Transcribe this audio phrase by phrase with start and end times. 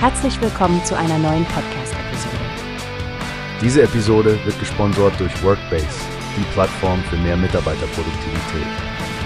[0.00, 2.36] Herzlich willkommen zu einer neuen Podcast-Episode.
[3.60, 5.88] Diese Episode wird gesponsert durch Workbase,
[6.36, 8.66] die Plattform für mehr Mitarbeiterproduktivität.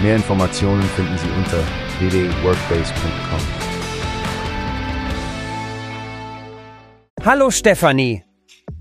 [0.01, 1.59] Mehr Informationen finden Sie unter
[1.99, 3.39] www.workbase.com.
[7.23, 8.23] Hallo Stefanie.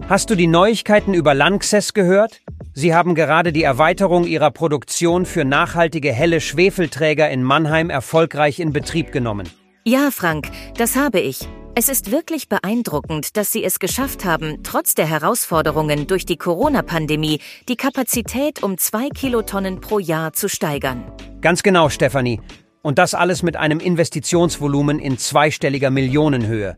[0.08, 2.40] Hast du die Neuigkeiten über Lanxess gehört?
[2.72, 8.72] Sie haben gerade die Erweiterung ihrer Produktion für nachhaltige helle Schwefelträger in Mannheim erfolgreich in
[8.72, 9.46] Betrieb genommen.
[9.84, 10.48] Ja, Frank,
[10.78, 11.46] das habe ich.
[11.74, 17.40] Es ist wirklich beeindruckend, dass Sie es geschafft haben, trotz der Herausforderungen durch die Corona-Pandemie
[17.66, 21.02] die Kapazität um zwei Kilotonnen pro Jahr zu steigern.
[21.40, 22.42] Ganz genau, Stefanie.
[22.82, 26.76] Und das alles mit einem Investitionsvolumen in zweistelliger Millionenhöhe.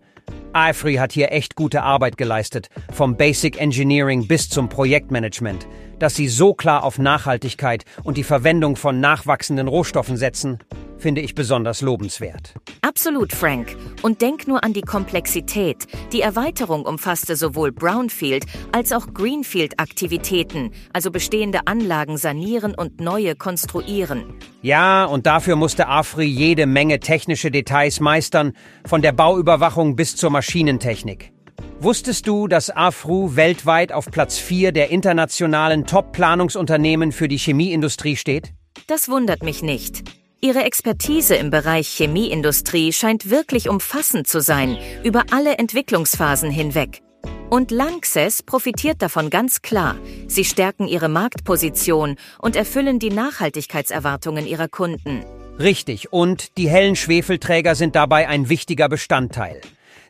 [0.54, 5.66] Ifree hat hier echt gute Arbeit geleistet, vom Basic Engineering bis zum Projektmanagement.
[5.98, 10.60] Dass sie so klar auf Nachhaltigkeit und die Verwendung von nachwachsenden Rohstoffen setzen,
[10.98, 12.54] finde ich besonders lobenswert.
[12.82, 13.76] Absolut, Frank.
[14.02, 15.86] Und denk nur an die Komplexität.
[16.12, 24.34] Die Erweiterung umfasste sowohl Brownfield als auch Greenfield-Aktivitäten, also bestehende Anlagen sanieren und neue konstruieren.
[24.62, 28.52] Ja, und dafür musste AFRI jede Menge technische Details meistern,
[28.86, 31.32] von der Bauüberwachung bis zur Maschinentechnik.
[31.80, 38.54] Wusstest du, dass AFRU weltweit auf Platz 4 der internationalen Top-Planungsunternehmen für die Chemieindustrie steht?
[38.86, 40.02] Das wundert mich nicht.
[40.44, 47.00] Ihre Expertise im Bereich Chemieindustrie scheint wirklich umfassend zu sein, über alle Entwicklungsphasen hinweg.
[47.48, 49.96] Und Lanxess profitiert davon ganz klar.
[50.28, 55.24] Sie stärken ihre Marktposition und erfüllen die Nachhaltigkeitserwartungen ihrer Kunden.
[55.58, 59.62] Richtig, und die hellen Schwefelträger sind dabei ein wichtiger Bestandteil.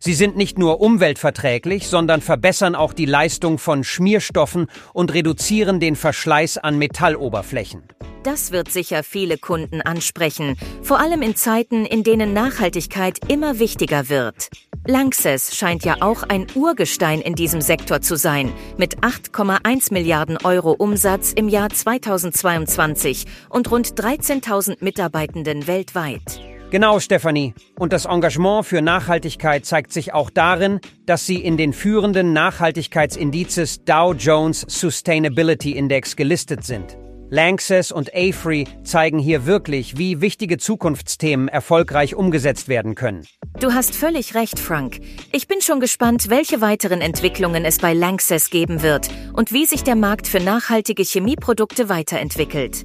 [0.04, 5.96] Sie sind nicht nur umweltverträglich, sondern verbessern auch die Leistung von Schmierstoffen und reduzieren den
[5.96, 7.84] Verschleiß an Metalloberflächen.
[8.22, 14.10] Das wird sicher viele Kunden ansprechen, vor allem in Zeiten, in denen Nachhaltigkeit immer wichtiger
[14.10, 14.50] wird.
[14.86, 20.72] Lanxess scheint ja auch ein Urgestein in diesem Sektor zu sein, mit 8,1 Milliarden Euro
[20.72, 26.53] Umsatz im Jahr 2022 und rund 13.000 Mitarbeitenden weltweit.
[26.74, 27.54] Genau, Stefanie.
[27.78, 33.84] Und das Engagement für Nachhaltigkeit zeigt sich auch darin, dass sie in den führenden Nachhaltigkeitsindizes
[33.84, 36.98] Dow Jones Sustainability Index gelistet sind.
[37.30, 43.24] Lanxess und Afree zeigen hier wirklich, wie wichtige Zukunftsthemen erfolgreich umgesetzt werden können.
[43.60, 44.98] Du hast völlig recht, Frank.
[45.30, 49.84] Ich bin schon gespannt, welche weiteren Entwicklungen es bei Lanxess geben wird und wie sich
[49.84, 52.84] der Markt für nachhaltige Chemieprodukte weiterentwickelt.